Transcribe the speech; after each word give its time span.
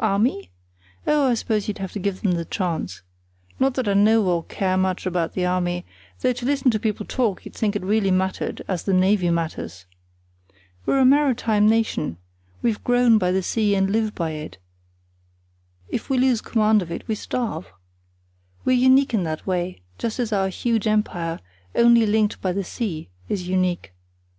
Army? 0.00 0.50
Oh, 1.06 1.30
I 1.30 1.32
suppose 1.32 1.66
you'd 1.66 1.78
have 1.78 1.92
to 1.92 1.98
give 1.98 2.20
them 2.20 2.32
the 2.32 2.44
choice. 2.44 3.00
Not 3.58 3.72
that 3.72 3.88
I 3.88 3.94
know 3.94 4.22
or 4.26 4.44
care 4.44 4.76
much 4.76 5.06
about 5.06 5.32
the 5.32 5.46
Army, 5.46 5.86
though 6.20 6.34
to 6.34 6.44
listen 6.44 6.70
to 6.72 6.78
people 6.78 7.06
talk 7.06 7.46
you'd 7.46 7.54
think 7.54 7.74
it 7.74 7.80
really 7.82 8.10
mattered 8.10 8.60
as 8.68 8.82
the 8.82 8.92
Navy 8.92 9.30
matters. 9.30 9.86
We're 10.84 10.98
a 11.00 11.06
maritime 11.06 11.66
nation—we've 11.66 12.84
grown 12.84 13.16
by 13.16 13.30
the 13.32 13.42
sea 13.42 13.74
and 13.74 13.88
live 13.88 14.14
by 14.14 14.32
it; 14.32 14.58
if 15.88 16.10
we 16.10 16.18
lose 16.18 16.42
command 16.42 16.82
of 16.82 16.92
it 16.92 17.08
we 17.08 17.14
starve. 17.14 17.68
We're 18.66 18.76
unique 18.76 19.14
in 19.14 19.22
that 19.24 19.46
way, 19.46 19.80
just 19.96 20.18
as 20.18 20.34
our 20.34 20.50
huge 20.50 20.86
empire, 20.86 21.40
only 21.74 22.04
linked 22.04 22.42
by 22.42 22.52
the 22.52 22.62
sea, 22.62 23.08
is 23.30 23.48
unique. 23.48 23.94